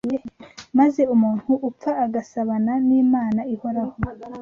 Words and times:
maze 0.77 1.01
umuntu 1.15 1.51
upfa 1.67 1.91
agasabana 2.05 2.73
n’Imana 2.87 3.41
ihoraho 3.53 3.95